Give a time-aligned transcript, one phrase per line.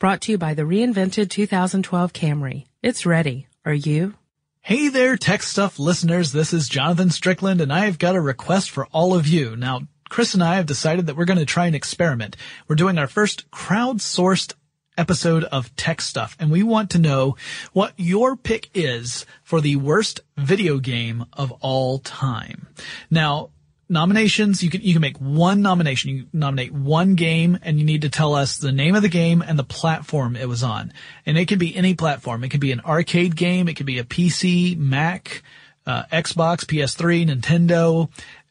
[0.00, 2.66] Brought to you by the reinvented 2012 Camry.
[2.82, 3.46] It's ready.
[3.64, 4.14] Are you?
[4.60, 6.32] Hey there, Tech Stuff listeners.
[6.32, 9.54] This is Jonathan Strickland, and I have got a request for all of you.
[9.54, 12.36] Now, Chris and I have decided that we're going to try an experiment.
[12.66, 14.54] We're doing our first crowdsourced
[14.98, 17.36] episode of Tech Stuff, and we want to know
[17.72, 22.66] what your pick is for the worst video game of all time.
[23.12, 23.50] Now,
[23.88, 26.10] nominations, you can, you can make one nomination.
[26.10, 29.42] You nominate one game and you need to tell us the name of the game
[29.42, 30.92] and the platform it was on.
[31.26, 32.44] And it can be any platform.
[32.44, 33.68] It could be an arcade game.
[33.68, 35.42] It could be a PC, Mac,
[35.86, 38.10] uh, Xbox, PS3, Nintendo,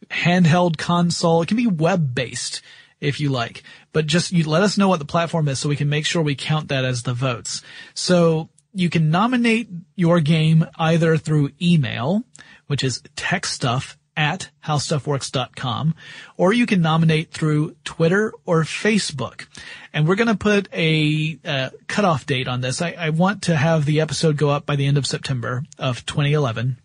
[0.10, 1.42] handheld console.
[1.42, 2.62] It can be web based
[3.00, 5.76] if you like, but just you let us know what the platform is so we
[5.76, 7.62] can make sure we count that as the votes.
[7.94, 12.24] So you can nominate your game either through email,
[12.68, 15.96] which is techstuff at howstuffworks.com,
[16.38, 19.48] or you can nominate through Twitter or Facebook.
[19.94, 22.82] And we're going to put a uh, cutoff date on this.
[22.82, 26.06] I, I want to have the episode go up by the end of September of
[26.06, 26.78] 2011.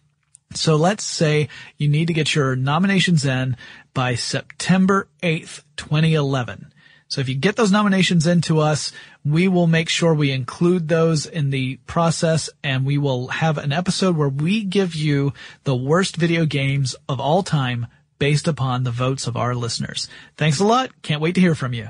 [0.55, 3.57] So let's say you need to get your nominations in
[3.93, 6.73] by September 8th, 2011.
[7.09, 8.93] So if you get those nominations into us,
[9.33, 13.73] we will make sure we include those in the process and we will have an
[13.73, 15.33] episode where we give you
[15.65, 17.87] the worst video games of all time
[18.19, 20.09] based upon the votes of our listeners.
[20.37, 20.91] Thanks a lot.
[21.03, 21.89] Can't wait to hear from you.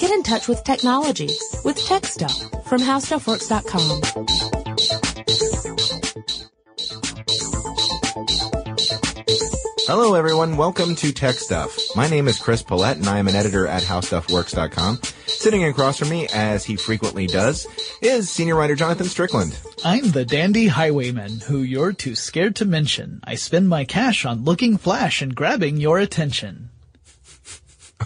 [0.00, 1.30] Get in touch with technology
[1.64, 2.36] with Tech Stuff
[2.66, 5.03] from HowStuffWorks.com.
[9.86, 11.78] Hello everyone, welcome to Tech Stuff.
[11.94, 15.00] My name is Chris Pollette and I am an editor at HowStuffWorks.com.
[15.26, 17.66] Sitting across from me, as he frequently does,
[18.00, 19.58] is senior writer Jonathan Strickland.
[19.84, 23.20] I'm the dandy highwayman who you're too scared to mention.
[23.24, 26.70] I spend my cash on looking flash and grabbing your attention.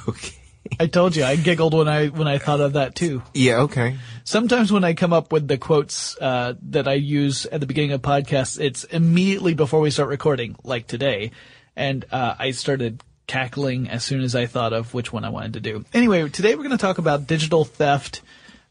[0.09, 0.35] Okay.
[0.81, 3.23] I told you I giggled when I when I thought of that too.
[3.35, 3.97] Yeah, okay.
[4.25, 7.93] Sometimes when I come up with the quotes uh, that I use at the beginning
[7.93, 11.31] of podcasts, it's immediately before we start recording, like today,
[11.79, 15.55] and uh, I started cackling as soon as I thought of which one I wanted
[15.55, 15.85] to do.
[15.95, 18.23] Anyway, today we're going to talk about digital theft,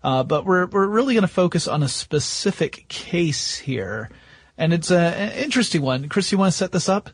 [0.03, 4.09] uh, but we're we're really going to focus on a specific case here,
[4.57, 6.09] and it's a, an interesting one.
[6.09, 7.09] Chris, you want to set this up?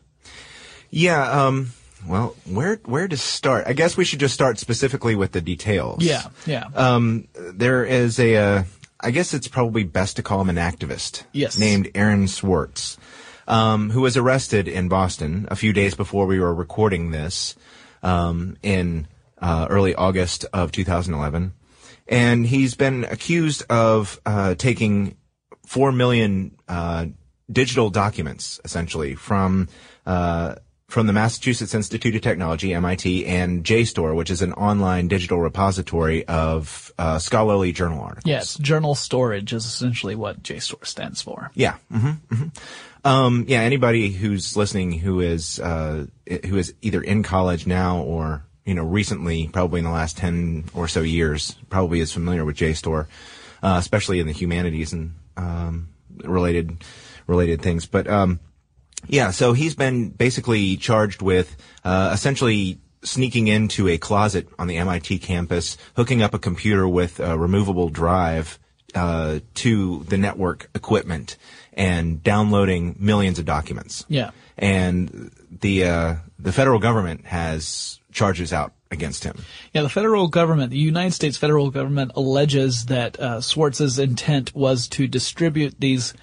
[0.90, 1.72] Yeah, um,
[2.06, 3.64] Well, where where to start?
[3.66, 6.02] I guess we should just start specifically with the details.
[6.04, 6.64] Yeah, yeah.
[6.74, 8.62] Um, there is a, uh,
[9.00, 11.24] I guess it's probably best to call him an activist.
[11.32, 11.58] Yes.
[11.58, 12.96] Named Aaron Swartz,
[13.46, 17.54] um, who was arrested in Boston a few days before we were recording this,
[18.02, 19.06] um, in
[19.40, 21.52] uh, early August of 2011,
[22.06, 25.16] and he's been accused of uh, taking
[25.66, 27.06] four million uh,
[27.50, 29.68] digital documents, essentially from.
[30.06, 30.56] Uh,
[30.86, 36.24] from the Massachusetts Institute of Technology, MIT, and JSTOR, which is an online digital repository
[36.28, 38.26] of uh, scholarly journal articles.
[38.26, 41.50] yes, journal storage is essentially what JSTOR stands for.
[41.54, 41.78] Yeah.
[41.90, 42.48] hmm hmm
[43.04, 43.60] Um, yeah.
[43.60, 46.06] Anybody who's listening who is uh,
[46.46, 50.64] who is either in college now or you know recently, probably in the last ten
[50.74, 53.06] or so years, probably is familiar with JSTOR,
[53.62, 55.90] uh, especially in the humanities and um,
[56.22, 56.82] related
[57.26, 57.86] related things.
[57.86, 58.40] But um,
[59.06, 64.78] yeah, so he's been basically charged with uh, essentially sneaking into a closet on the
[64.78, 68.58] MIT campus, hooking up a computer with a removable drive
[68.94, 71.36] uh, to the network equipment,
[71.74, 74.04] and downloading millions of documents.
[74.08, 74.30] Yeah.
[74.56, 75.30] And
[75.60, 79.36] the uh, the federal government has charges out against him.
[79.72, 84.88] Yeah, the federal government, the United States federal government alleges that uh, Swartz's intent was
[84.88, 86.14] to distribute these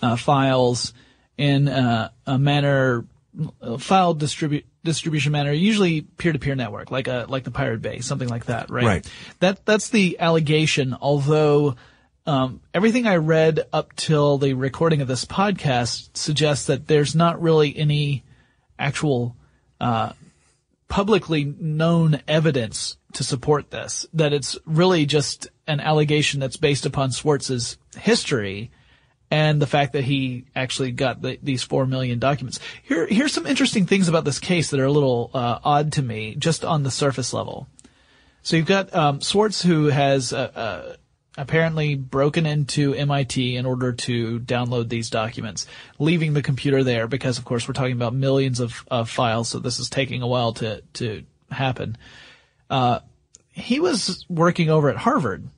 [0.00, 0.94] uh, files
[1.36, 3.04] in uh, a manner,
[3.78, 8.46] file distribute distribution manner, usually peer-to-peer network, like a like the Pirate Bay, something like
[8.46, 8.84] that, right?
[8.84, 9.12] Right.
[9.40, 10.96] That that's the allegation.
[11.00, 11.76] Although
[12.26, 17.40] um, everything I read up till the recording of this podcast suggests that there's not
[17.40, 18.24] really any
[18.78, 19.36] actual
[20.88, 24.06] publicly known evidence to support this.
[24.12, 28.70] That it's really just an allegation that's based upon Swartz's history
[29.30, 32.58] and the fact that he actually got the, these four million documents.
[32.82, 36.02] Here, here's some interesting things about this case that are a little uh, odd to
[36.02, 37.68] me, just on the surface level.
[38.42, 40.96] So you've got um, Swartz, who has uh, uh,
[41.38, 45.66] apparently broken into MIT in order to download these documents,
[45.98, 49.58] leaving the computer there because, of course, we're talking about millions of, of files, so
[49.58, 51.96] this is taking a while to to happen.
[52.68, 53.00] Uh,
[53.50, 55.48] he was working over at Harvard.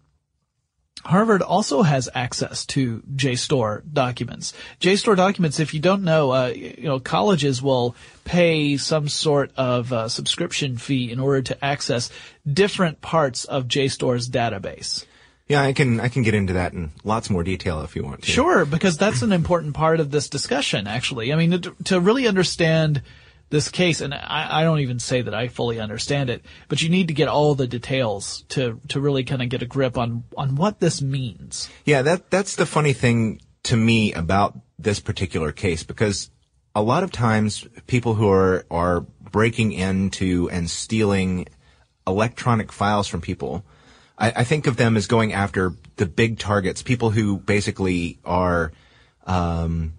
[1.05, 4.53] Harvard also has access to JSTOR documents.
[4.81, 9.93] JSTOR documents, if you don't know, uh, you know, colleges will pay some sort of
[9.93, 12.11] uh, subscription fee in order to access
[12.51, 15.05] different parts of JSTOR's database.
[15.53, 18.23] Yeah, I can I can get into that in lots more detail if you want
[18.23, 18.31] to.
[18.31, 21.31] Sure, because that's an important part of this discussion, actually.
[21.31, 23.03] I mean, to, to really understand
[23.51, 26.89] this case, and I, I don't even say that I fully understand it, but you
[26.89, 30.25] need to get all the details to, to really kind of get a grip on,
[30.39, 31.69] on what this means.
[31.85, 36.31] Yeah, that that's the funny thing to me about this particular case because
[36.75, 41.47] a lot of times people who are are breaking into and stealing
[42.07, 43.67] electronic files from people,
[44.23, 48.73] I, I think of them as going after the big targets, people who basically are
[49.27, 49.95] um,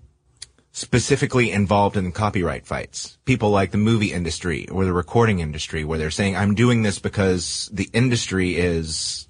[0.72, 3.18] specifically involved in copyright fights.
[3.26, 7.00] People like the movie industry or the recording industry, where they're saying, "I'm doing this
[7.00, 9.28] because the industry is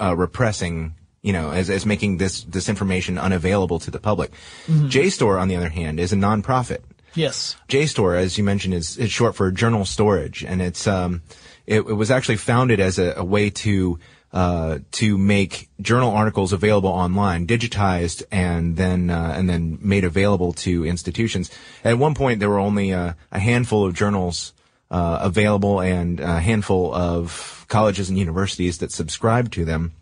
[0.00, 4.30] uh, repressing." You know, as, as making this, this information unavailable to the public.
[4.66, 6.78] JSTOR, on the other hand, is a nonprofit.
[7.14, 7.56] Yes.
[7.68, 11.20] JSTOR, as you mentioned, is, is short for journal storage, and it's um,
[11.66, 13.98] it, it was actually founded as a, a way to
[14.32, 20.52] uh, to make journal articles available online, digitized, and then uh, and then made available
[20.52, 21.50] to institutions.
[21.82, 24.52] At one point, there were only uh, a handful of journals
[24.90, 29.92] uh, available, and a handful of colleges and universities that subscribed to them.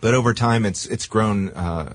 [0.00, 1.94] But over time, it's it's grown uh,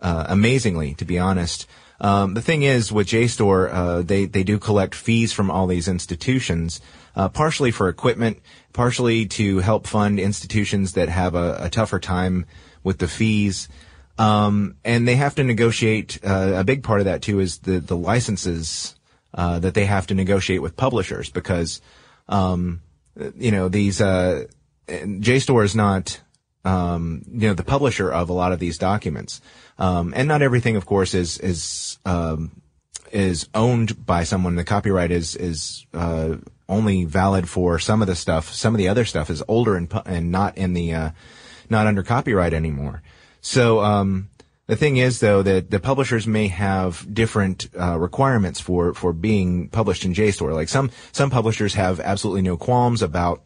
[0.00, 1.66] uh, amazingly, to be honest.
[2.00, 5.88] Um, the thing is, with JSTOR, uh, they they do collect fees from all these
[5.88, 6.80] institutions,
[7.18, 8.38] uh, partially for equipment,
[8.72, 12.46] partially to help fund institutions that have a, a tougher time
[12.82, 13.68] with the fees.
[14.16, 16.18] Um, and they have to negotiate.
[16.24, 18.96] Uh, a big part of that too is the the licenses
[19.34, 21.80] uh, that they have to negotiate with publishers because,
[22.28, 22.80] um,
[23.36, 24.46] you know, these uh,
[24.88, 26.20] JSTOR is not
[26.64, 29.40] um, you know, the publisher of a lot of these documents.
[29.78, 32.60] Um, and not everything, of course, is, is, um,
[33.12, 34.56] is owned by someone.
[34.56, 36.36] The copyright is, is, uh,
[36.68, 38.52] only valid for some of the stuff.
[38.52, 41.10] Some of the other stuff is older and, and not in the, uh,
[41.70, 43.02] not under copyright anymore.
[43.40, 44.28] So, um,
[44.68, 49.70] the thing is, though, that the publishers may have different uh, requirements for for being
[49.70, 50.52] published in JSTOR.
[50.52, 53.42] Like some some publishers have absolutely no qualms about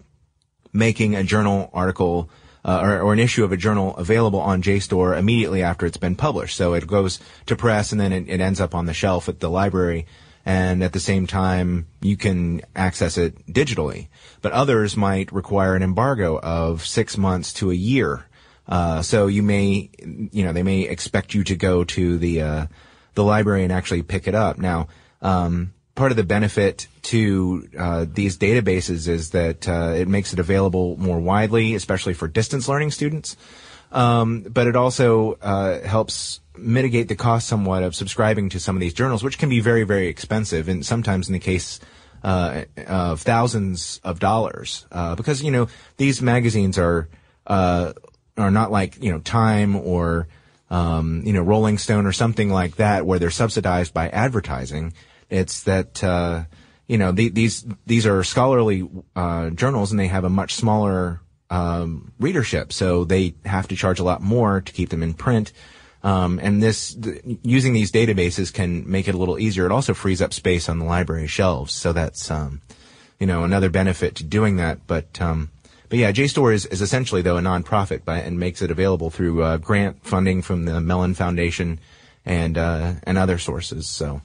[0.73, 2.29] making a journal article
[2.65, 6.17] uh, or, or an issue of a journal available on JSTOR immediately after it's been
[6.17, 6.57] published.
[6.57, 9.39] So it goes to press and then it, it ends up on the shelf at
[9.39, 10.07] the library
[10.45, 14.09] and at the same time you can access it digitally.
[14.41, 18.27] But others might require an embargo of six months to a year.
[18.67, 19.91] Uh, so you may,
[20.33, 22.67] you know, they may expect you to go to the uh,
[23.15, 24.59] the library and actually pick it up.
[24.59, 24.89] Now,
[25.21, 30.39] um, part of the benefit to uh, these databases is that uh, it makes it
[30.39, 33.37] available more widely, especially for distance learning students.
[33.91, 38.81] Um, but it also uh, helps mitigate the cost somewhat of subscribing to some of
[38.81, 41.81] these journals, which can be very, very expensive, and sometimes in the case
[42.23, 47.09] uh, of thousands of dollars, uh, because you know these magazines are
[47.47, 47.93] uh,
[48.37, 50.29] are not like you know Time or
[50.71, 54.93] um, you know Rolling Stone or something like that, where they're subsidized by advertising.
[55.31, 56.45] It's that uh,
[56.87, 61.21] you know the, these these are scholarly uh, journals, and they have a much smaller
[61.51, 65.53] um, readership, so they have to charge a lot more to keep them in print.
[66.05, 69.67] Um, and this, th- using these databases can make it a little easier.
[69.67, 71.73] It also frees up space on the library shelves.
[71.73, 72.61] So that's, um,
[73.21, 74.85] you know, another benefit to doing that.
[74.89, 75.51] But, um,
[75.89, 79.43] but yeah, JSTOR is, is essentially though a nonprofit by, and makes it available through,
[79.43, 81.79] uh, grant funding from the Mellon Foundation
[82.25, 83.87] and, uh, and other sources.
[83.87, 84.23] So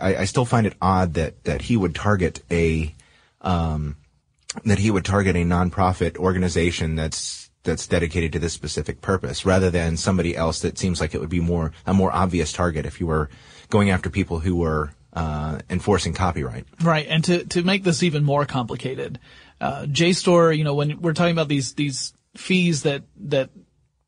[0.00, 2.94] I, I still find it odd that, that he would target a,
[3.42, 3.96] um,
[4.64, 9.70] that he would target a nonprofit organization that's that's dedicated to this specific purpose rather
[9.70, 13.00] than somebody else that seems like it would be more a more obvious target if
[13.00, 13.28] you were
[13.70, 16.66] going after people who were uh, enforcing copyright.
[16.80, 19.18] Right, and to to make this even more complicated,
[19.60, 23.50] uh, JSTOR, you know, when we're talking about these these fees that that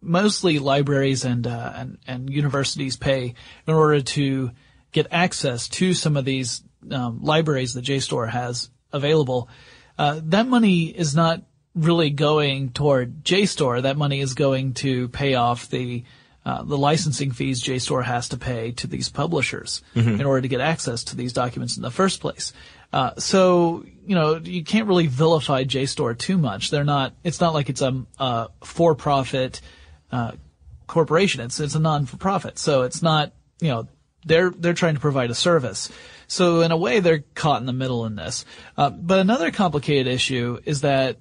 [0.00, 3.34] mostly libraries and uh, and and universities pay
[3.66, 4.50] in order to
[4.92, 9.48] get access to some of these um, libraries that JSTOR has available,
[9.98, 11.42] uh, that money is not
[11.74, 13.82] really going toward JSTOR.
[13.82, 16.04] That money is going to pay off the
[16.46, 19.82] uh, the licensing fees JSTOR has to pay to these publishers
[20.20, 22.52] in order to get access to these documents in the first place.
[22.92, 26.70] Uh, so you know you can't really vilify JSTOR too much.
[26.70, 27.14] They're not.
[27.24, 29.60] It's not like it's a, a for-profit
[30.12, 30.32] uh,
[30.86, 31.40] corporation.
[31.40, 32.58] It's it's a non-for-profit.
[32.58, 33.32] So it's not.
[33.60, 33.88] You know
[34.24, 35.90] they're they're trying to provide a service.
[36.26, 38.44] So in a way, they're caught in the middle in this.
[38.76, 41.16] Uh, but another complicated issue is that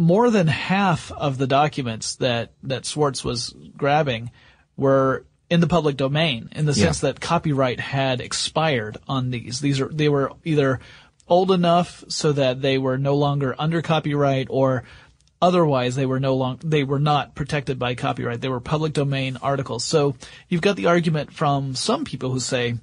[0.00, 4.30] more than half of the documents that, that Swartz was grabbing
[4.74, 9.60] were in the public domain in the sense that copyright had expired on these.
[9.60, 10.80] These are, they were either
[11.28, 14.84] old enough so that they were no longer under copyright or
[15.42, 18.40] otherwise they were no long, they were not protected by copyright.
[18.40, 19.84] They were public domain articles.
[19.84, 20.16] So
[20.48, 22.74] you've got the argument from some people who say,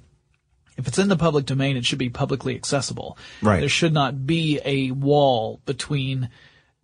[0.76, 3.18] if it's in the public domain, it should be publicly accessible.
[3.42, 3.58] Right.
[3.58, 6.28] There should not be a wall between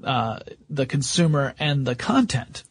[0.02, 2.64] uh, the consumer and the content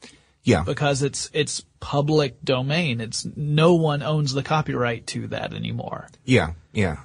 [0.43, 0.63] Yeah.
[0.63, 2.99] because it's it's public domain.
[3.01, 6.09] It's no one owns the copyright to that anymore.
[6.25, 6.97] Yeah, yeah,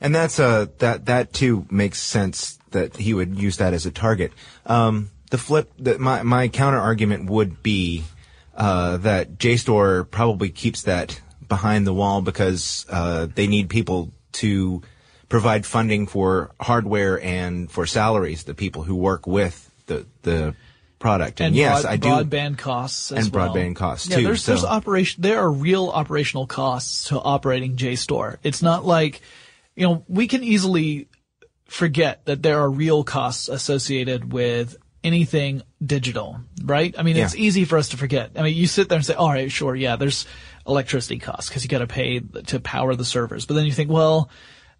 [0.00, 3.90] and that's uh that that too makes sense that he would use that as a
[3.90, 4.32] target.
[4.66, 8.04] Um, the flip, that my my counter argument would be
[8.54, 14.82] uh, that JSTOR probably keeps that behind the wall because uh, they need people to
[15.32, 20.54] provide funding for hardware and for salaries, the people who work with the the
[20.98, 21.40] product.
[21.40, 22.08] And, And yes, broad- I do.
[22.08, 23.48] broadband costs as and well.
[23.52, 25.22] broadband costs, yeah, too, There's, so- there's operation.
[25.22, 28.36] There are real operational costs to operating JSTOR.
[28.44, 29.20] It's not like,
[29.74, 31.08] you know, we can easily
[31.66, 36.94] forget that there are real costs associated with anything digital, right?
[36.96, 38.32] I mean, it's easy for us to forget.
[38.36, 40.26] I mean, you sit there and say, all right, sure, yeah, there's
[40.68, 43.46] electricity costs because you got to pay to power the servers.
[43.46, 44.30] But then you think, well,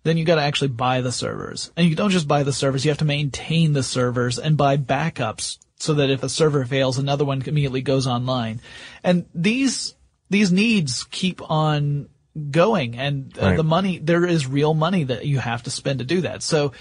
[0.04, 1.70] then you got to actually buy the servers.
[1.76, 4.76] And you don't just buy the servers, you have to maintain the servers and buy
[4.76, 8.60] backups so that if a server fails, another one immediately goes online.
[9.02, 9.94] And these,
[10.30, 12.08] these needs keep on
[12.50, 13.56] going and uh, Right.
[13.56, 16.42] the money, there is real money that you have to spend to do that.
[16.42, 16.72] So,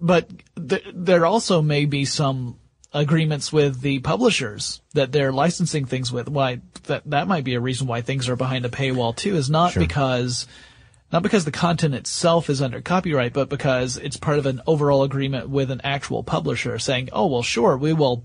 [0.00, 0.28] but
[0.68, 2.58] th- there also may be some
[2.92, 6.28] agreements with the publishers that they're licensing things with.
[6.28, 9.36] Why that that might be a reason why things are behind a paywall too.
[9.36, 10.46] Is not because
[11.12, 15.02] not because the content itself is under copyright, but because it's part of an overall
[15.02, 18.24] agreement with an actual publisher saying, "Oh well, sure, we will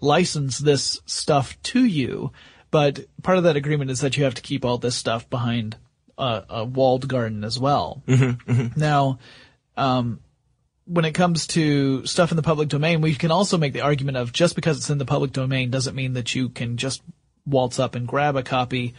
[0.00, 2.32] license this stuff to you."
[2.70, 5.76] But part of that agreement is that you have to keep all this stuff behind
[6.18, 8.02] a, a walled garden as well.
[8.76, 9.18] Now,
[9.76, 10.20] um,
[10.84, 14.16] when it comes to stuff in the public domain, we can also make the argument
[14.16, 17.02] of just because it's in the public domain doesn't mean that you can just
[17.46, 18.94] waltz up and grab a copy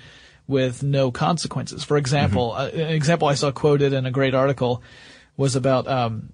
[0.50, 1.84] with no consequences.
[1.84, 4.82] For example, uh, an example I saw quoted in a great article
[5.38, 6.34] was about, um,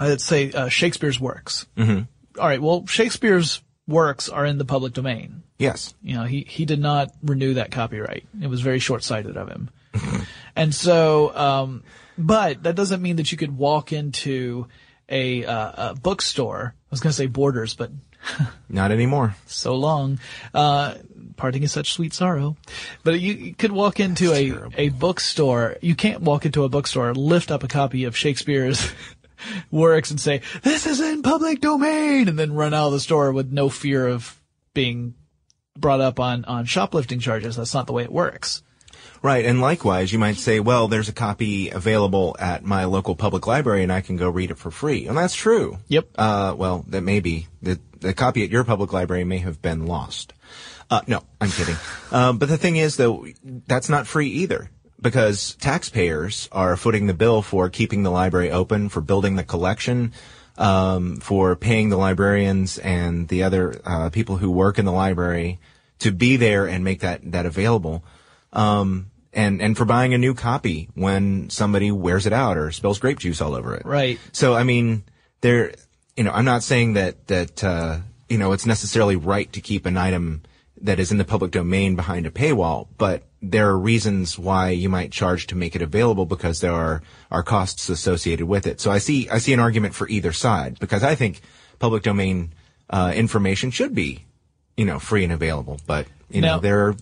[0.00, 1.66] let's say, uh, Shakespeare's works.
[1.76, 2.02] Mm-hmm.
[2.40, 2.62] All right.
[2.62, 5.42] Well, Shakespeare's works are in the public domain.
[5.58, 8.24] yes, You know, he, he did not renew that copyright.
[8.40, 9.70] It was very short-sighted of him.
[10.54, 11.82] And so, um,
[12.16, 14.68] but that doesn't mean that you could walk into
[15.08, 16.72] a, uh, a bookstore.
[16.76, 17.90] I was going to say Borders, but
[18.68, 19.34] Not anymore.
[19.46, 20.20] so long.
[20.54, 20.94] Uh,
[21.38, 22.56] parting is such sweet sorrow.
[23.04, 25.76] But you, you could walk into a, a bookstore.
[25.80, 28.90] You can't walk into a bookstore, lift up a copy of Shakespeare's
[29.70, 33.32] works and say, this is in public domain, and then run out of the store
[33.32, 34.38] with no fear of
[34.74, 35.14] being
[35.76, 37.56] brought up on, on shoplifting charges.
[37.56, 38.62] That's not the way it works.
[39.22, 43.46] Right, and likewise, you might say, well, there's a copy available at my local public
[43.46, 45.06] library and I can go read it for free.
[45.06, 45.78] And that's true.
[45.88, 46.08] Yep.
[46.16, 47.48] Uh, well, that may be.
[47.60, 50.32] The, the copy at your public library may have been lost.
[50.90, 51.76] Uh, no, I'm kidding.
[52.10, 53.26] um, but the thing is, though,
[53.66, 54.70] that's not free either.
[55.00, 60.12] Because taxpayers are footing the bill for keeping the library open, for building the collection,
[60.56, 65.60] um, for paying the librarians and the other uh, people who work in the library
[66.00, 68.02] to be there and make that that available
[68.52, 72.98] um, and and for buying a new copy when somebody wears it out or spills
[72.98, 73.84] grape juice all over it.
[73.84, 74.18] Right.
[74.32, 75.04] So I mean,
[75.40, 75.74] there,
[76.16, 79.86] you know, I'm not saying that that uh, you know it's necessarily right to keep
[79.86, 80.42] an item
[80.82, 84.88] that is in the public domain behind a paywall, but there are reasons why you
[84.88, 88.80] might charge to make it available because there are are costs associated with it.
[88.80, 91.40] So I see I see an argument for either side because I think
[91.78, 92.52] public domain
[92.90, 94.24] uh, information should be
[94.76, 96.96] you know free and available, but you Now- know there are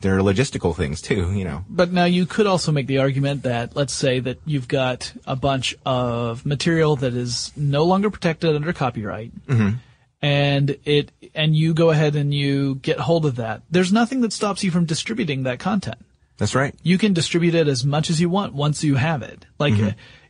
[0.00, 1.32] there are logistical things too.
[1.34, 1.64] You know.
[1.68, 5.34] But now you could also make the argument that let's say that you've got a
[5.34, 9.32] bunch of material that is no longer protected under copyright.
[10.20, 13.62] And it, and you go ahead and you get hold of that.
[13.70, 15.98] There's nothing that stops you from distributing that content.
[16.38, 16.74] That's right.
[16.82, 19.46] You can distribute it as much as you want once you have it.
[19.58, 19.74] Like,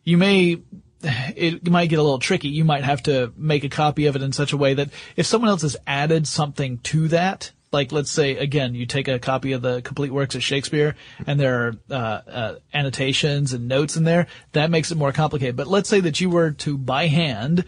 [0.04, 0.58] you may,
[1.02, 2.48] it might get a little tricky.
[2.48, 5.26] You might have to make a copy of it in such a way that if
[5.26, 9.52] someone else has added something to that, like let's say again, you take a copy
[9.52, 14.04] of the complete works of Shakespeare and there are uh, uh, annotations and notes in
[14.04, 15.56] there, that makes it more complicated.
[15.56, 17.64] But let's say that you were to by hand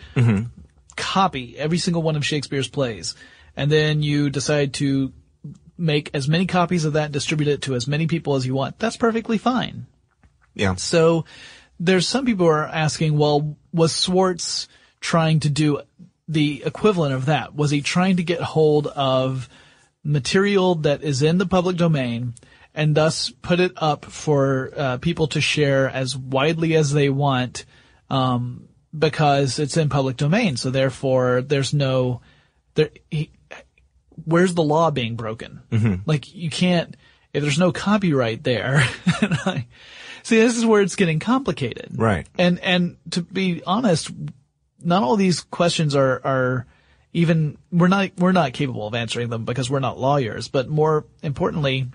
[1.01, 3.15] copy every single one of Shakespeare's plays,
[3.57, 5.13] and then you decide to
[5.77, 8.55] make as many copies of that and distribute it to as many people as you
[8.55, 8.79] want.
[8.79, 9.87] That's perfectly fine.
[10.55, 10.75] Yeah.
[10.75, 11.25] So
[11.79, 14.69] there's some people who are asking, well, was Swartz
[15.01, 15.81] trying to do
[16.29, 17.55] the equivalent of that?
[17.55, 19.49] Was he trying to get hold of
[20.05, 22.35] material that is in the public domain
[22.75, 27.65] and thus put it up for uh, people to share as widely as they want
[28.09, 30.57] um, because it's in public domain.
[30.57, 32.21] So therefore, there's no
[32.75, 32.91] there.
[33.11, 33.31] He,
[34.25, 35.61] where's the law being broken?
[35.71, 36.03] Mm-hmm.
[36.07, 36.97] Like you can't
[37.33, 38.83] if there's no copyright there.
[40.23, 42.27] see, this is where it's getting complicated, Right.
[42.39, 44.11] And and to be honest,
[44.83, 46.67] not all these questions are are
[47.13, 50.49] even we're not we're not capable of answering them because we're not lawyers.
[50.49, 51.89] But more importantly,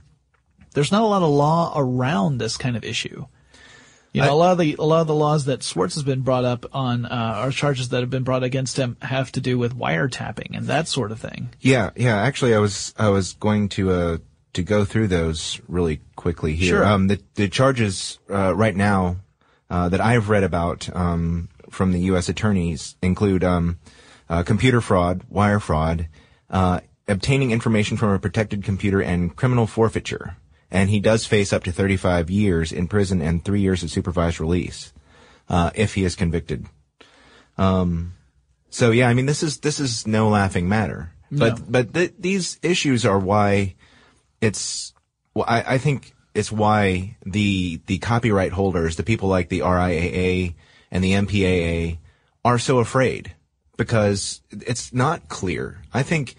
[0.74, 3.26] there's not a lot of law around this kind of issue.
[4.15, 6.04] You know, I- a lot of the a lot of the laws that Swartz has
[6.04, 9.41] been brought up on, uh, or charges that have been brought against him, have to
[9.41, 11.49] do with wiretapping and that sort of thing.
[11.60, 12.15] Yeah, yeah.
[12.17, 14.17] Actually, I was I was going to uh
[14.54, 16.69] to go through those really quickly here.
[16.78, 16.86] Sure.
[16.86, 19.17] Um, the the charges uh, right now
[19.69, 22.30] uh, that I've read about um, from the U.S.
[22.30, 23.80] attorneys include um,
[24.30, 26.08] uh, computer fraud, wire fraud,
[26.49, 30.38] uh, obtaining information from a protected computer, and criminal forfeiture.
[30.76, 34.40] And he does face up to 35 years in prison and three years of supervised
[34.40, 34.94] release
[35.50, 36.66] uh, if he is convicted.
[38.70, 41.14] So yeah, I mean, this is this is no laughing matter.
[41.32, 43.76] But but th- these issues are why
[44.42, 44.94] it's.
[45.34, 50.56] Well, I, I think it's why the the copyright holders, the people like the RIAA
[50.92, 52.00] and the MPAA,
[52.44, 53.34] are so afraid
[53.78, 55.82] because it's not clear.
[55.94, 56.36] I think,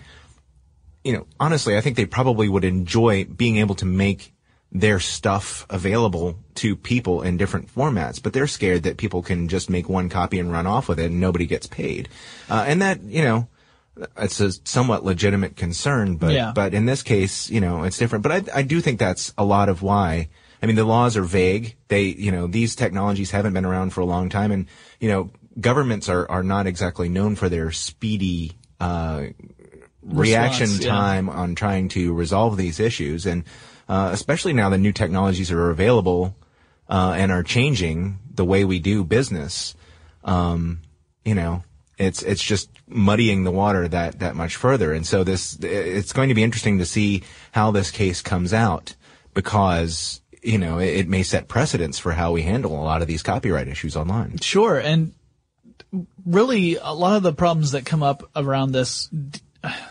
[1.07, 4.35] you know, honestly, I think they probably would enjoy being able to make
[4.73, 9.71] their stuff available to people in different formats, but they're scared that people can just
[9.71, 12.09] make one copy and run off with it and nobody gets paid.
[12.51, 13.49] Uh, and that, you know,
[14.19, 16.53] it's a somewhat legitimate concern, but, Yeah.
[16.53, 18.25] but in this case, you know, it's different.
[18.25, 20.29] But I, I do think that's a lot of why.
[20.61, 21.77] I mean, the laws are vague.
[21.89, 24.67] They, you know, these technologies haven't been around for a long time and,
[24.99, 29.27] you know, governments are, are not exactly known for their speedy, uh,
[30.07, 30.89] reaction yeah.
[30.89, 33.27] time on trying to resolve these issues.
[33.27, 33.45] And,
[33.89, 36.37] uh, especially now that new technologies are available,
[36.89, 39.75] uh, and are changing the way we do business,
[40.25, 40.81] um,
[41.25, 41.63] you know,
[41.99, 44.93] it's, it's just muddying the water that, that much further.
[44.93, 48.95] And so this, it's going to be interesting to see how this case comes out
[49.35, 53.09] because, you know, it, it may set precedents for how we handle a lot of
[53.09, 54.39] these copyright issues online.
[54.39, 55.15] Sure, and
[56.25, 59.09] really a lot of the problems that come up around this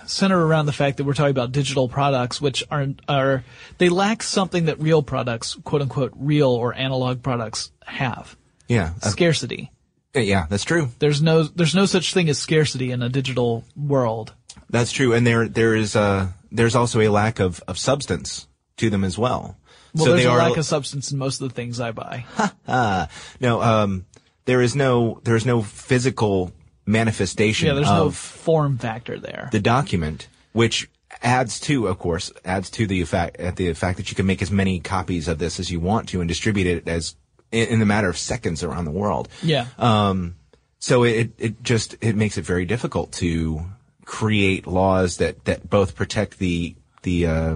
[0.05, 3.43] center around the fact that we're talking about digital products, which aren't are
[3.77, 8.35] they lack something that real products, quote unquote, real or analog products have.
[8.67, 8.93] Yeah.
[9.01, 9.71] Uh, Scarcity.
[10.13, 10.89] yeah, that's true.
[10.99, 14.33] There's no there's no such thing as scarcity in a digital world.
[14.69, 15.13] That's true.
[15.13, 19.17] And there, there is, uh, there's also a lack of, of substance to them as
[19.17, 19.57] well.
[19.93, 22.25] Well, so there's a are, lack of substance in most of the things I buy.
[23.39, 24.05] no, um,
[24.45, 26.51] there is no, there is no physical
[26.85, 29.49] manifestation yeah, there's no form factor there.
[29.51, 30.89] the document, which
[31.21, 34.41] adds to, of course, adds to the fact, at the fact that you can make
[34.41, 37.15] as many copies of this as you want to and distribute it as
[37.51, 39.29] in, in the matter of seconds around the world.
[39.41, 39.67] yeah.
[39.77, 40.35] Um,
[40.79, 43.61] so it, it just, it makes it very difficult to
[44.03, 47.55] create laws that, that both protect the, the, uh,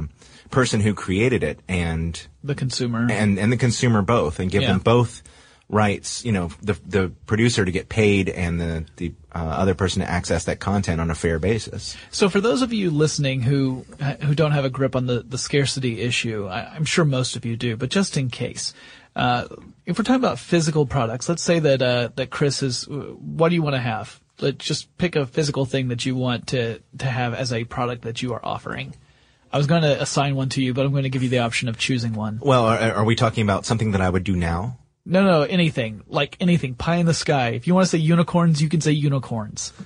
[0.49, 3.07] person who created it and, the consumer.
[3.11, 4.69] and, and the consumer both and give Yeah.
[4.69, 5.21] them both
[5.69, 10.01] rights, you know, the, the producer to get paid and the, the, uh, other person
[10.01, 11.95] to access that content on a fair basis.
[12.10, 13.86] So for those of you listening who
[14.21, 17.45] who don't have a grip on the, the scarcity issue, I, I'm sure most of
[17.45, 18.73] you do, but just in case,
[19.15, 19.47] uh,
[19.86, 23.55] if we're talking about physical products, let's say that uh, that Chris is, what do
[23.55, 24.19] you want to have?
[24.39, 28.01] Let's just pick a physical thing that you want to to have as a product
[28.03, 28.95] that you are offering.
[29.51, 31.39] I was going to assign one to you, but I'm going to give you the
[31.39, 32.39] option of choosing one.
[32.41, 34.77] Well, are, are we talking about something that I would do now?
[35.05, 37.49] No, no, anything like anything, pie in the sky.
[37.49, 39.73] If you want to say unicorns, you can say unicorns.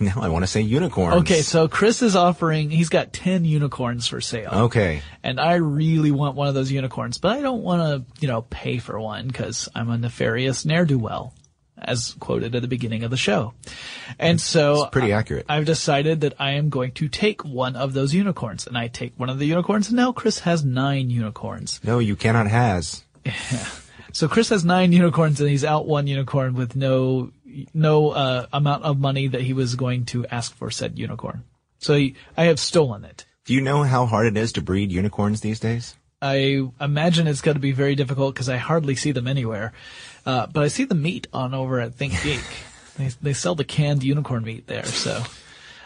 [0.00, 1.22] Now I want to say unicorns.
[1.22, 4.50] Okay, so Chris is offering, he's got 10 unicorns for sale.
[4.52, 5.00] Okay.
[5.22, 8.42] And I really want one of those unicorns, but I don't want to, you know,
[8.42, 11.32] pay for one because I'm a nefarious ne'er-do-well,
[11.78, 13.54] as quoted at the beginning of the show.
[14.18, 15.46] And so It's pretty accurate.
[15.48, 18.66] I've decided that I am going to take one of those unicorns.
[18.66, 21.80] And I take one of the unicorns, and now Chris has nine unicorns.
[21.84, 23.04] No, you cannot has.
[24.12, 27.32] So Chris has nine unicorns, and he's out one unicorn with no
[27.74, 31.44] no uh, amount of money that he was going to ask for said unicorn.
[31.78, 33.26] So he, I have stolen it.
[33.44, 35.96] Do you know how hard it is to breed unicorns these days?
[36.22, 39.72] I imagine it's going to be very difficult because I hardly see them anywhere.
[40.24, 42.40] Uh, but I see the meat on over at Think Geek.
[42.96, 44.84] they, they sell the canned unicorn meat there.
[44.84, 45.24] So,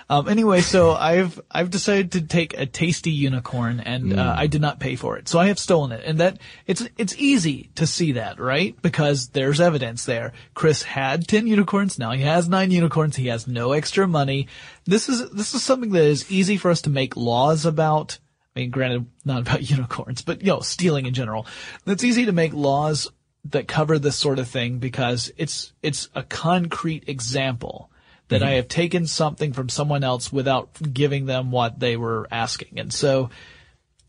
[0.09, 4.61] um, anyway, so I've, I've decided to take a tasty unicorn and, uh, I did
[4.61, 5.29] not pay for it.
[5.29, 6.05] So I have stolen it.
[6.05, 8.81] And that, it's, it's easy to see that, right?
[8.83, 10.33] Because there's evidence there.
[10.55, 11.99] Chris had 10 unicorns.
[11.99, 13.17] Now he has nine unicorns.
[13.17, 14.47] He has no extra money.
[14.85, 18.19] This is, this is something that is easy for us to make laws about.
[18.55, 21.47] I mean, granted, not about unicorns, but you know, stealing in general.
[21.85, 23.11] It's easy to make laws
[23.51, 27.91] that cover this sort of thing because it's it's a concrete example
[28.29, 32.79] that I have taken something from someone else without giving them what they were asking,
[32.79, 33.31] and so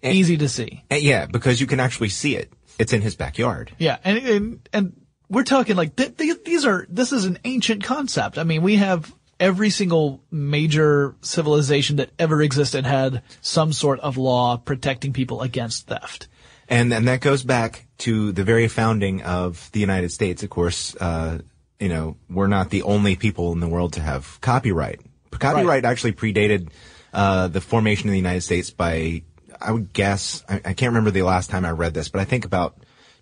[0.03, 0.83] easy to see.
[0.91, 2.51] Yeah, because you can actually see it.
[2.79, 3.71] It's in his backyard.
[3.77, 7.83] Yeah, and and, and we're talking like th- th- these are this is an ancient
[7.83, 8.37] concept.
[8.37, 14.17] I mean, we have every single major civilization that ever existed had some sort of
[14.17, 16.27] law protecting people against theft.
[16.69, 20.43] And and that goes back to the very founding of the United States.
[20.43, 21.39] Of course, uh,
[21.79, 25.01] you know, we're not the only people in the world to have copyright.
[25.31, 26.69] Copyright actually predated
[27.13, 29.21] uh, the formation of the United States by,
[29.61, 32.25] I would guess, I, I can't remember the last time I read this, but I
[32.25, 32.77] think about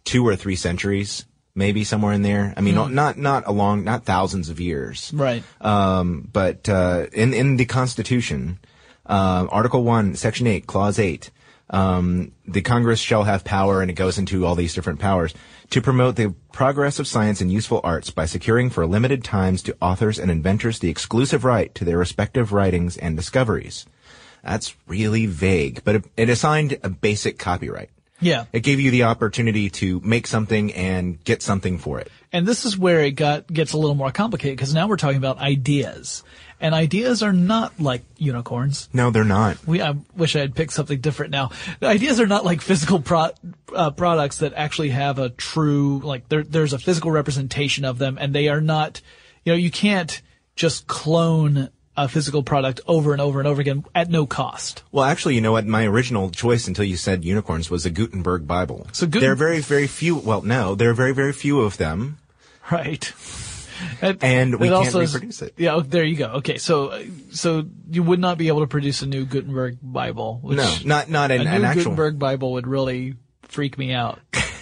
[0.05, 2.53] two or three centuries, maybe somewhere in there.
[2.55, 5.11] I mean, not not along, not thousands of years.
[5.13, 5.43] Right.
[5.59, 8.59] Um, but uh, in in the Constitution,
[9.05, 11.31] uh, Article One, Section Eight, Clause Eight,
[11.69, 15.33] um, the Congress shall have power, and it goes into all these different powers
[15.71, 19.75] to promote the progress of science and useful arts by securing for limited times to
[19.81, 23.85] authors and inventors the exclusive right to their respective writings and discoveries.
[24.43, 27.89] That's really vague, but it, it assigned a basic copyright.
[28.25, 28.45] Yeah.
[28.51, 32.11] It gave you the opportunity to make something and get something for it.
[32.33, 35.17] And this is where it got gets a little more complicated because now we're talking
[35.17, 36.23] about ideas,
[36.59, 38.89] and ideas are not like unicorns.
[38.91, 39.65] No, they're not.
[39.67, 41.51] We I wish I had picked something different now.
[41.83, 43.29] Ideas are not like physical pro,
[43.75, 48.17] uh, products that actually have a true like there there's a physical representation of them,
[48.19, 49.01] and they are not.
[49.43, 50.19] You know, you can't
[50.55, 54.83] just clone a physical product over and over and over again at no cost.
[54.91, 55.65] Well, actually, you know what?
[55.65, 58.87] My original choice until you said unicorns was a Gutenberg Bible.
[58.91, 60.15] So Guten- there are very, very few.
[60.17, 62.17] Well, no, there are very, very few of them.
[62.71, 63.11] Right.
[64.01, 65.53] And, And we can't also is- reproduce it.
[65.57, 66.27] Yeah, oh, there you go.
[66.35, 70.39] Okay, so so you would not be able to produce a new Gutenberg Bible.
[70.41, 71.83] Which No, not not a an, new an actual.
[71.83, 74.19] Gutenberg Bible would really freak me out.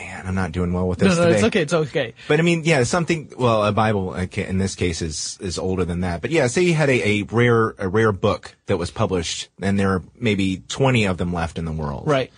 [0.00, 1.34] Man, I'm not doing well with this no, today.
[1.36, 1.60] it's okay.
[1.62, 2.14] It's okay.
[2.26, 3.32] But I mean, yeah, something.
[3.38, 6.22] Well, a Bible in this case is is older than that.
[6.22, 9.78] But yeah, say you had a, a rare a rare book that was published, and
[9.78, 12.04] there are maybe 20 of them left in the world.
[12.06, 12.32] Right.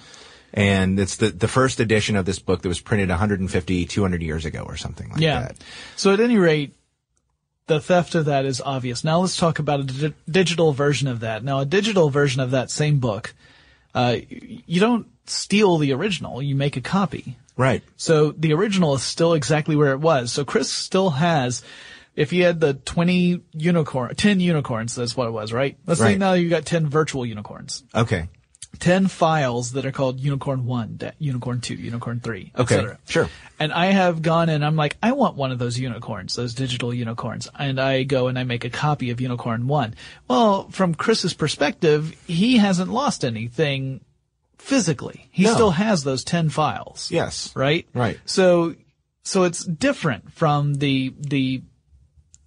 [0.53, 4.45] And it's the the first edition of this book that was printed 150, 200 years
[4.45, 5.41] ago or something like Yeah.
[5.43, 5.57] that.
[5.97, 6.75] So at any rate,
[7.69, 9.05] the theft of that is obvious.
[9.05, 11.43] Now let's talk about a di- digital version of that.
[11.45, 13.35] Now a digital version of that same book,
[13.95, 17.37] uh, you don't steal the original, you make a copy.
[17.57, 17.83] Right.
[17.97, 20.33] So the original is still exactly where it was.
[20.33, 21.63] So Chris still has,
[22.17, 25.77] if he had the 20 unicorn, 10 unicorns, that's what it was, right?
[25.87, 27.85] Let's say now you got 10 virtual unicorns.
[27.95, 28.29] Okay.
[28.79, 32.75] 10 files that are called unicorn 1, unicorn 2, unicorn 3, Okay.
[32.75, 32.99] etc.
[33.07, 33.29] Sure.
[33.61, 36.93] And I have gone and I'm like, I want one of those unicorns, those digital
[36.93, 37.49] unicorns.
[37.59, 39.95] And I go and I make a copy of unicorn 1.
[40.27, 44.01] Well, from Chris's perspective, he hasn't lost anything
[44.63, 45.29] physically.
[45.31, 45.55] He No.
[45.55, 47.53] still has those 10 files Yes.
[47.55, 47.87] right?
[47.93, 48.19] Right.
[48.25, 48.75] So,
[49.25, 51.63] so it's different from the the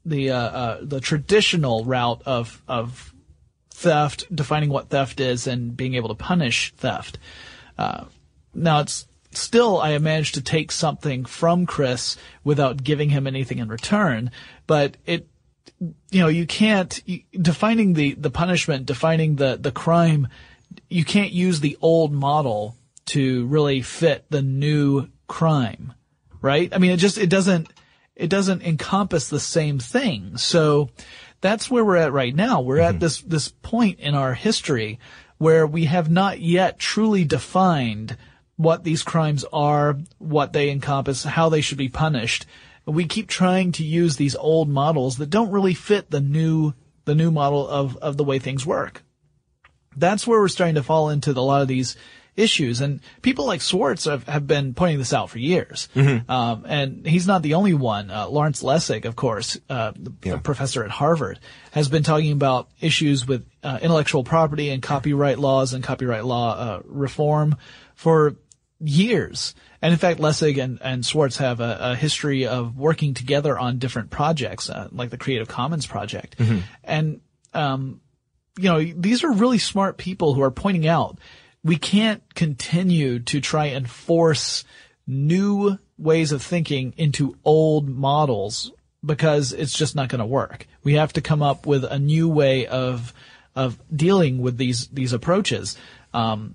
[0.05, 3.13] the uh, uh, the traditional route of of
[3.71, 7.17] theft, defining what theft is, and being able to punish theft.
[7.77, 8.05] Uh,
[8.53, 13.67] now it's still I managed to take something from Chris without giving him anything in
[13.67, 14.31] return,
[14.67, 15.27] but it
[16.11, 20.27] you know you can't you, defining the the punishment, defining the the crime.
[20.89, 22.75] You can't use the old model
[23.07, 25.93] to really fit the new crime,
[26.41, 26.73] right?
[26.73, 27.71] I mean, it just it doesn't
[28.15, 30.37] it doesn't encompass the same thing.
[30.37, 30.89] So
[31.41, 32.61] that's where we're at right now.
[32.61, 32.99] We're at mm-hmm.
[32.99, 34.99] this this point in our history
[35.37, 38.17] where we have not yet truly defined
[38.55, 42.45] what these crimes are, what they encompass, how they should be punished.
[42.85, 47.15] We keep trying to use these old models that don't really fit the new the
[47.15, 49.03] new model of of the way things work
[49.95, 51.95] that's where we're starting to fall into the, a lot of these
[52.35, 52.81] issues.
[52.81, 55.87] And people like Swartz have, have been pointing this out for years.
[55.95, 58.11] Um, and he's not the only one.
[58.11, 60.37] Uh, Lawrence Lessig, of course, uh, the, Yeah.
[60.37, 61.39] professor at Harvard,
[61.71, 66.55] has been talking about issues with uh, intellectual property and copyright laws and copyright law
[66.57, 67.55] uh, reform
[67.95, 68.35] for
[68.81, 69.55] years.
[69.81, 73.77] And in fact, Lessig and, and Swartz have a, a history of working together on
[73.79, 76.35] different projects, uh, like the Creative Commons project.
[76.83, 77.21] And
[77.53, 78.01] um,
[78.57, 81.17] you know, these are really smart people who are pointing out
[81.65, 84.63] we can't continue to try and force
[85.07, 88.71] new ways of thinking into old models
[89.03, 90.67] because it's just not going to work.
[90.83, 93.11] We have to come up with a new way of
[93.55, 95.75] of dealing with these these approaches.
[96.13, 96.53] Um,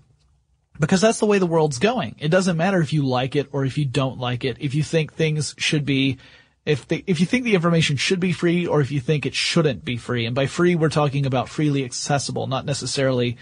[0.78, 2.14] because that's the way the world's going.
[2.20, 4.58] It doesn't matter if you like it or if you don't like it.
[4.60, 6.18] If you think things should be,
[6.66, 9.34] if the, if you think the information should be free or if you think it
[9.34, 10.26] shouldn't be free.
[10.26, 13.38] And by free, we're talking about freely accessible, not necessarily,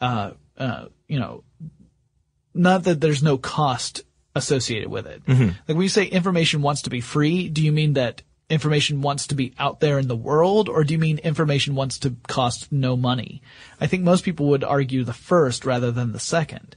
[0.00, 1.44] uh, uh, you know,
[2.54, 4.02] not that there's no cost
[4.34, 5.22] associated with it.
[5.68, 9.26] Like when you say information wants to be free, do you mean that information wants
[9.28, 12.70] to be out there in the world or do you mean information wants to cost
[12.72, 13.42] no money?
[13.80, 16.76] I think most people would argue the first rather than the second.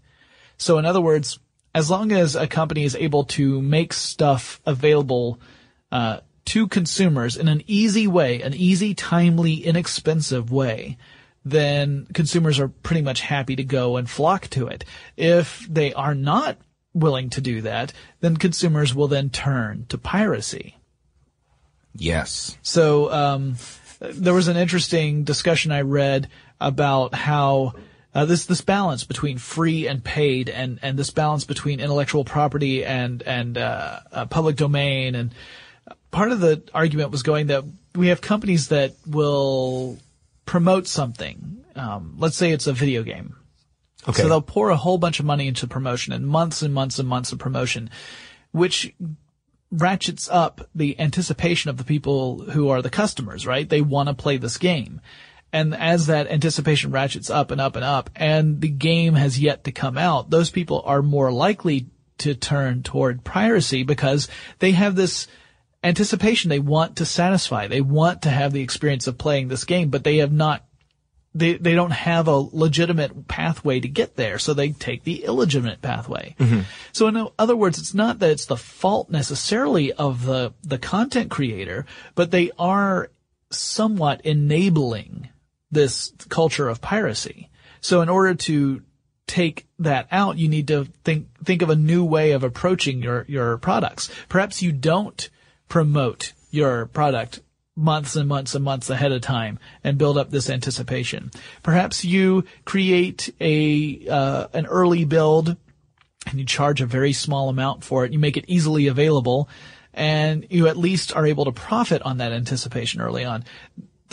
[0.57, 1.39] So in other words,
[1.73, 5.39] as long as a company is able to make stuff available
[5.95, 10.97] uh, to consumers in an easy way, an easy, timely, inexpensive way,
[11.45, 14.83] then consumers are pretty much happy to go and flock to it.
[15.15, 16.57] If they are not
[16.93, 20.77] willing to do that, then consumers will then turn to piracy.
[21.93, 22.57] Yes.
[22.61, 23.55] So um,
[24.01, 26.27] there was an interesting discussion I read
[26.59, 27.75] about how
[28.13, 32.83] uh, this this balance between free and paid, and and this balance between intellectual property
[32.83, 35.33] and and uh, uh, public domain, and
[36.15, 39.99] part of the argument was going that we have companies that will
[40.45, 41.65] promote something.
[41.75, 43.35] Um, let's say it's a video game.
[44.07, 44.21] Okay.
[44.21, 47.09] So they'll pour a whole bunch of money into promotion and months and months and
[47.09, 47.89] months of promotion,
[48.51, 48.95] which
[49.71, 53.67] ratchets up the anticipation of the people who are the customers, right?
[53.67, 55.01] They want to play this game.
[55.51, 59.65] And as that anticipation ratchets up and up and up and the game has yet
[59.65, 61.87] to come out, those people are more likely
[62.19, 65.27] to turn toward piracy because they have this
[65.85, 67.67] anticipation they want to satisfy.
[67.67, 70.65] They want to have the experience of playing this game, but they have not
[71.35, 75.81] they they don't have a legitimate pathway to get there, so they take the illegitimate
[75.81, 76.33] pathway.
[76.39, 76.61] Mm-hmm.
[76.93, 81.29] So in other words, it's not that it's the fault necessarily of the the content
[81.29, 83.11] creator, but they are
[83.51, 85.29] somewhat enabling
[85.71, 87.49] this culture of piracy.
[87.81, 88.81] So in order to
[89.27, 93.25] take that out, you need to think think of a new way of approaching your
[93.27, 94.09] your products.
[94.29, 95.29] Perhaps you don't
[95.67, 97.41] promote your product
[97.75, 101.29] months and months and months ahead of time and build up this anticipation.
[101.61, 105.57] Perhaps you create a uh, an early build
[106.27, 108.13] and you charge a very small amount for it.
[108.13, 109.49] You make it easily available
[109.93, 113.43] and you at least are able to profit on that anticipation early on.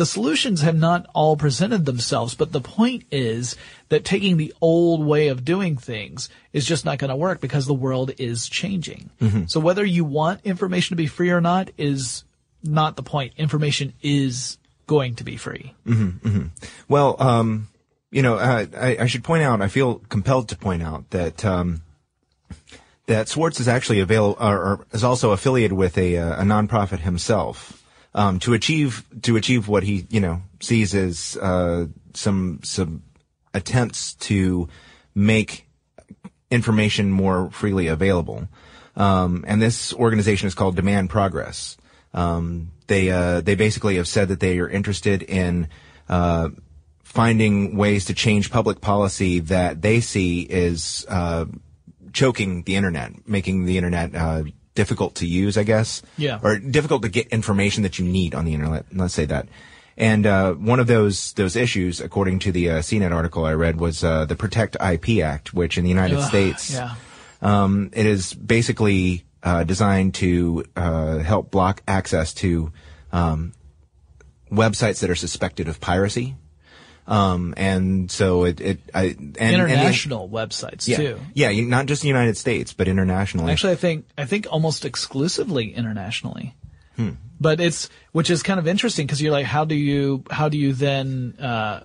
[0.02, 3.54] The solutions have not all presented themselves, but the point is
[3.88, 7.66] that taking the old way of doing things is just not going to work because
[7.66, 9.10] the world is changing.
[9.46, 12.24] So whether you want information to be free or not is
[12.64, 13.34] not the point.
[13.36, 15.72] Information is going to be free.
[16.88, 17.68] Well, um,
[18.10, 21.44] you know, uh, I, I should point out, I feel compelled to point out that,
[21.44, 21.82] um,
[23.06, 27.81] that Swartz is actually avail- or, or is also affiliated with a, a nonprofit himself,
[28.14, 33.02] um, to achieve, to achieve what he, you know, sees as, uh, some, some
[33.54, 34.68] attempts to
[35.14, 35.66] make
[36.50, 38.48] information more freely available.
[38.96, 41.76] Um, and this organization is called Demand Progress.
[42.14, 45.68] Um, they uh, they basically have said that they are interested in
[46.10, 46.50] uh,
[47.02, 51.46] finding ways to change public policy that they see is uh,
[52.12, 54.42] choking the internet, making the internet uh,
[54.74, 56.02] difficult to use, I guess.
[56.16, 56.38] Yeah.
[56.42, 58.86] Or difficult to get information that you need on the internet.
[58.92, 59.48] Let's say that.
[59.96, 63.78] And uh, one of those those issues, according to the uh, CNET article I read,
[63.78, 66.94] was uh, the Protect IP Act, which in the United Ugh, States, yeah.
[67.42, 72.72] um, it is basically uh, designed to uh, help block access to
[73.12, 73.52] um,
[74.50, 76.36] websites that are suspected of piracy.
[77.06, 81.18] Um, and so it, it I, and, and the- International websites yeah, too.
[81.34, 83.50] yeah, not just the United States, but internationally.
[83.52, 86.54] Actually, I think I think almost exclusively internationally.
[86.96, 87.10] Hmm.
[87.40, 90.56] But it's which is kind of interesting because you're like, how do you how do
[90.56, 91.80] you then uh,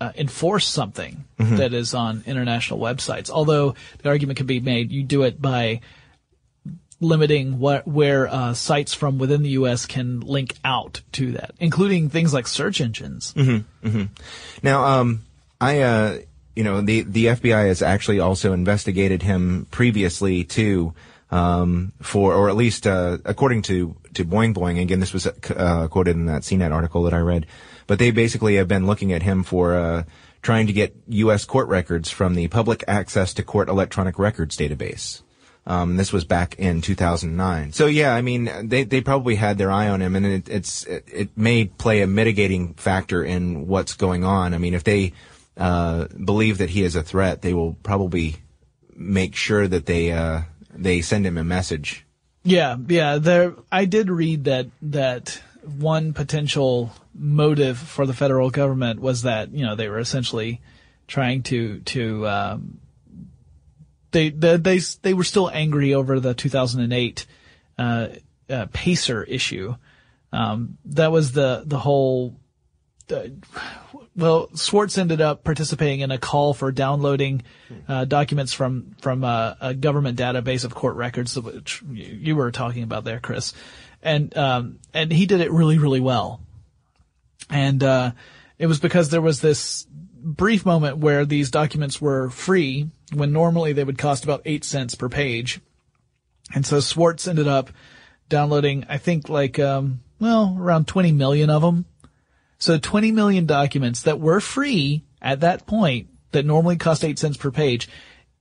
[0.00, 1.56] uh, enforce something Mm-hmm.
[1.56, 3.30] that is on international websites?
[3.30, 5.80] Although the argument could be made, you do it by
[7.02, 9.86] limiting what where uh, sites from within the U.S.
[9.86, 13.34] can link out to that, including things like search engines.
[13.34, 14.04] Mm-hmm.
[14.62, 15.22] Now, um,
[15.60, 16.18] I, uh,
[16.56, 20.92] you know, the, the FBI has actually also investigated him previously too,
[21.30, 25.88] um, for, or at least, uh, according to, to Boing Boing, again, this was, uh,
[25.88, 27.46] quoted in that CNET article that I read,
[27.86, 30.02] but they basically have been looking at him for, uh,
[30.42, 31.44] trying to get U.S.
[31.44, 35.22] court records from the Public Access to Court Electronic Records database.
[35.64, 37.72] Um, this was back in 2009.
[37.72, 40.84] So yeah, I mean, they, they probably had their eye on him and it, it's,
[40.84, 44.54] it, it may play a mitigating factor in what's going on.
[44.54, 45.12] I mean, if they,
[45.56, 48.36] uh, believe that he is a threat, they will probably
[48.96, 50.42] make sure that they, uh,
[50.74, 52.04] they send him a message.
[52.44, 53.18] Yeah, yeah.
[53.18, 59.52] There, I did read that that one potential motive for the federal government was that
[59.52, 60.60] you know they were essentially
[61.06, 62.78] trying to to um,
[64.12, 67.26] they, they they they were still angry over the 2008
[67.78, 68.08] uh,
[68.48, 69.74] uh, Pacer issue.
[70.32, 72.36] Um, that was the the whole.
[73.12, 73.28] Uh,
[74.14, 77.42] well, Swartz ended up participating in a call for downloading
[77.88, 82.82] uh, documents from from uh, a government database of court records, which you were talking
[82.82, 83.54] about there, Chris,
[84.02, 86.40] and um, and he did it really really well,
[87.50, 88.12] and uh,
[88.58, 89.86] it was because there was this
[90.22, 94.94] brief moment where these documents were free when normally they would cost about eight cents
[94.94, 95.60] per page,
[96.54, 97.70] and so Swartz ended up
[98.28, 101.86] downloading, I think like um, well around twenty million of them.
[102.62, 107.36] So 20 million documents that were free at that point that normally cost 8 cents
[107.36, 107.88] per page.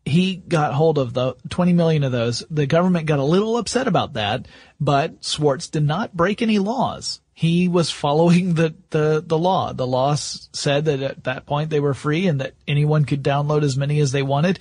[0.06, 2.44] He got hold of the 20 million of those.
[2.52, 4.48] The government got a little upset about that,
[4.80, 7.21] but Swartz did not break any laws.
[7.34, 9.74] He was following the, the, the law.
[9.74, 13.64] The law said that at that point they were free and that anyone could download
[13.64, 14.60] as many as they wanted.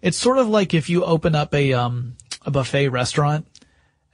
[0.00, 3.46] It's sort of like if you open up a, um, a buffet restaurant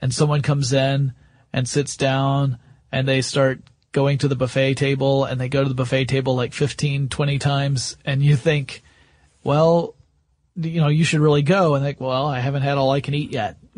[0.01, 1.13] and someone comes in
[1.53, 2.57] and sits down
[2.91, 3.61] and they start
[3.91, 7.39] going to the buffet table and they go to the buffet table like 15, 20
[7.39, 8.83] times and you think,
[9.43, 9.95] well,
[10.55, 13.13] you know, you should really go and like, well, I haven't had all I can
[13.13, 13.57] eat yet.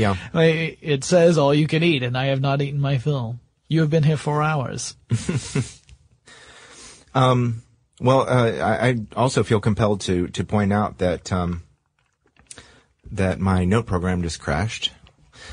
[0.00, 0.16] Yeah.
[0.34, 3.38] It says all you can eat and I have not eaten my fill.
[3.68, 4.96] You have been here four hours.
[8.00, 11.62] Well, uh, I, I also feel compelled to to point out that um,
[13.12, 14.92] that my note program just crashed.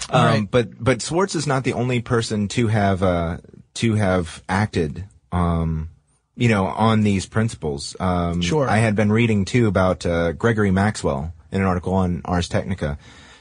[0.10, 0.48] Um, right.
[0.50, 3.38] But but Swartz is not the only person to have uh,
[3.76, 5.90] to have acted, um,
[6.38, 7.96] you know, on these principles.
[8.00, 8.68] Um, Sure.
[8.70, 12.98] I had been reading too about uh, Gregory Maxwell in an article on Ars Technica,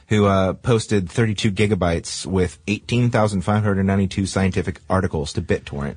[0.08, 5.96] who uh, posted 32 gigabytes with 18,592 scientific articles to BitTorrent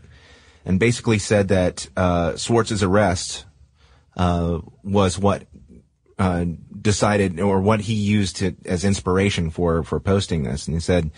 [0.65, 3.45] and basically said that uh, Swartz's arrest
[4.17, 5.45] uh, was what
[6.17, 6.45] uh,
[6.81, 10.67] decided or what he used to, as inspiration for for posting this.
[10.67, 11.11] And he said,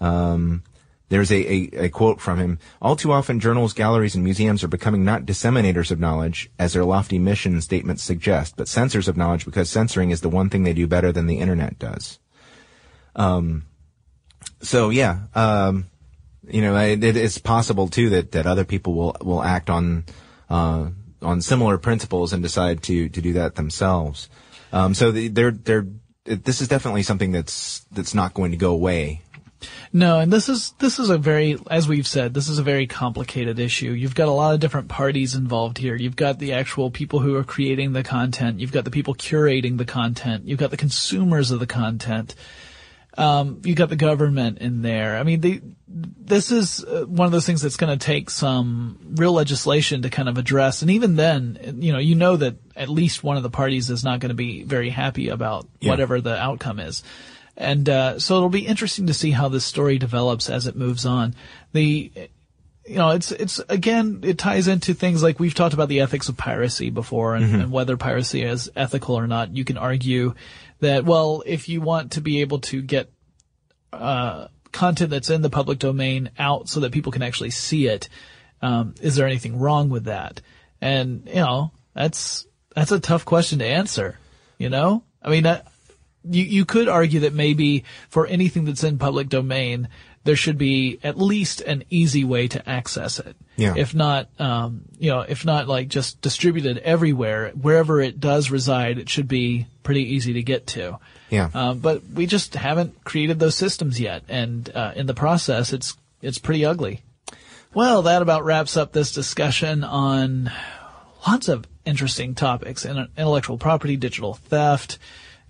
[0.00, 0.62] um,
[1.08, 4.68] "There's a, a, a quote from him: All too often, journals, galleries, and museums are
[4.68, 9.44] becoming not disseminators of knowledge, as their lofty mission statements suggest, but censors of knowledge,
[9.44, 12.20] because censoring is the one thing they do better than the internet does."
[13.16, 13.66] Um,
[14.60, 15.86] so yeah, um,
[16.46, 20.04] you know, it, it is possible too that, that other people will will act on
[20.50, 20.90] uh,
[21.22, 24.28] on similar principles and decide to to do that themselves.
[24.72, 25.86] Um, so the, they're they're
[26.24, 29.22] this is definitely something that's that's not going to go away
[29.92, 32.86] No, and this is this is a very, as we've said, this is a very
[32.86, 33.92] complicated issue.
[33.92, 35.94] You've got a lot of different parties involved here.
[35.94, 38.60] You've got the actual people who are creating the content.
[38.60, 40.46] You've got the people curating the content.
[40.46, 42.34] You've got the consumers of the content.
[43.16, 45.16] Um, you got the government in there.
[45.16, 48.98] I mean, the, this is uh, one of those things that's going to take some
[49.16, 50.82] real legislation to kind of address.
[50.82, 54.02] And even then, you know, you know that at least one of the parties is
[54.02, 55.90] not going to be very happy about Yeah.
[55.90, 57.04] whatever the outcome is.
[57.56, 61.06] And, uh, so it'll be interesting to see how this story develops as it moves
[61.06, 61.36] on.
[61.72, 62.10] The,
[62.84, 66.28] you know, it's, it's, again, it ties into things like we've talked about the ethics
[66.28, 69.56] of piracy before and, and whether piracy is ethical or not.
[69.56, 70.34] You can argue
[70.80, 73.12] that, well, if you want to be able to get,
[73.92, 78.08] uh, content that's in the public domain out so that people can actually see it,
[78.60, 80.40] um, is there anything wrong with that?
[80.80, 84.18] And, you know, that's, that's a tough question to answer,
[84.58, 85.04] you know?
[85.22, 85.66] I mean, that,
[86.28, 89.88] you, you could argue that maybe for anything that's in public domain,
[90.24, 93.36] there should be at least an easy way to access it.
[93.56, 93.74] Yeah.
[93.76, 98.98] If not, um, you know, if not like just distributed everywhere, wherever it does reside,
[98.98, 100.98] it should be pretty easy to get to.
[101.30, 101.50] Yeah.
[101.52, 105.96] Um, but we just haven't created those systems yet, and uh, in the process, it's
[106.22, 107.02] it's pretty ugly.
[107.74, 110.50] Well, that about wraps up this discussion on
[111.26, 114.98] lots of interesting topics: in- intellectual property, digital theft.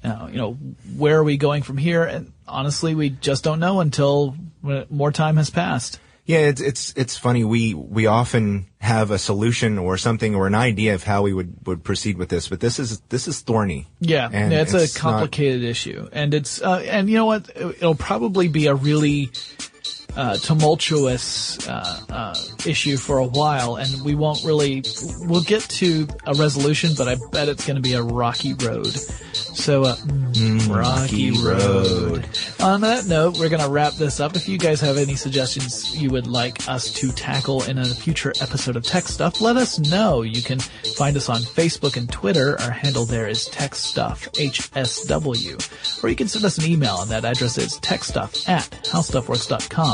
[0.05, 0.53] Uh, you know,
[0.97, 2.05] where are we going from here?
[2.05, 4.37] And honestly, we just don't know until
[4.91, 5.99] more time has passed.
[6.27, 7.45] Yeah, it's it's it's funny.
[7.45, 11.55] We we often have a solution or something or an idea of how we would,
[11.67, 13.89] would proceed with this, but this is this is thorny.
[14.01, 17.51] Yeah, yeah, it's, it's a not- complicated issue, and it's uh, and you know what?
[17.55, 19.33] It'll probably be a really
[20.17, 22.35] uh, tumultuous uh, uh,
[22.67, 24.83] issue for a while, and we won't really.
[25.21, 28.87] We'll get to a resolution, but I bet it's going to be a rocky road.
[29.55, 32.29] So, uh, mm, rocky road.
[32.61, 34.37] On that note, we're going to wrap this up.
[34.37, 38.33] If you guys have any suggestions you would like us to tackle in a future
[38.41, 40.23] episode of Tech Stuff, let us know.
[40.23, 42.61] You can find us on Facebook and Twitter.
[42.61, 47.11] Our handle there is Tech Stuff HSW, or you can send us an email, and
[47.11, 49.94] that address is techstuff at howstuffworks.com.